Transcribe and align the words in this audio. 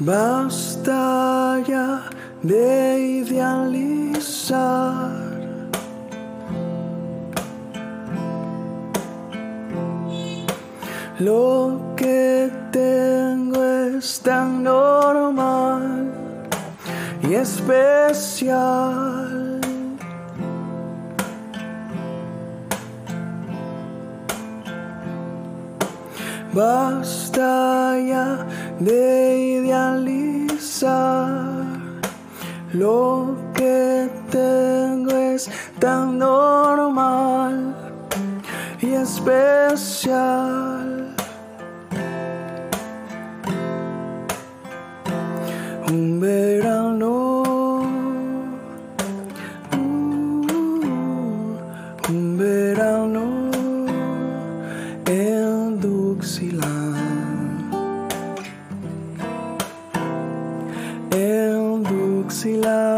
Basta 0.00 1.62
ya 1.68 2.10
de 2.42 3.22
idealizar. 3.22 5.14
Lo 11.20 11.94
que 11.96 12.50
tengo 12.72 13.64
es 13.64 14.20
tan 14.20 14.64
normal 14.64 16.10
y 17.22 17.34
especial. 17.34 19.33
Basta 26.54 27.98
ya 27.98 28.46
de 28.78 29.58
idealizar. 29.58 30.94
Lo 32.72 33.36
que 33.54 34.08
tengo 34.30 35.10
es 35.10 35.50
tan 35.80 36.18
normal 36.18 37.74
y 38.80 38.92
especial. 38.92 40.44
En 56.24 56.30
Duxiland, 56.30 57.74
en 61.12 61.82
Duxiland. 61.82 62.94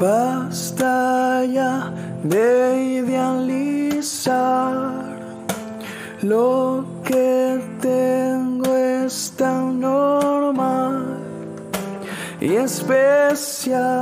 Basta 0.00 1.44
ya 1.44 1.92
de 2.24 3.02
idealizar. 3.02 4.38
Lo 6.22 6.84
que 7.04 7.60
tengo 7.80 8.74
es 8.74 9.32
tan 9.36 9.78
normal 9.80 10.27
y 12.40 12.54
especial. 12.56 14.00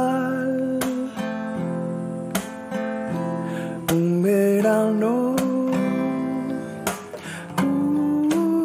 Un 3.92 4.22
verano, 4.22 5.34
uh, 7.62 8.64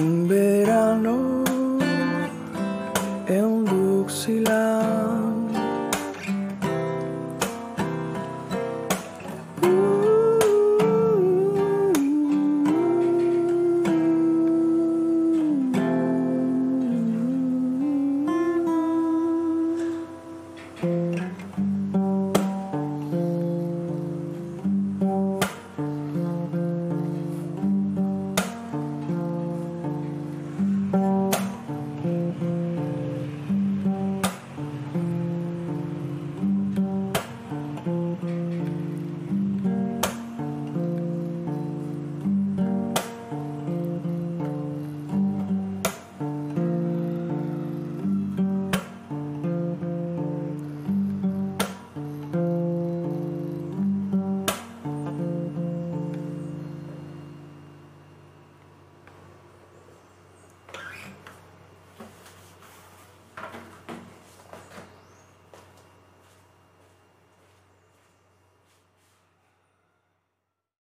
un 0.00 0.28
verano 0.28 1.44
en 3.26 3.64
Buxiland. 3.64 5.41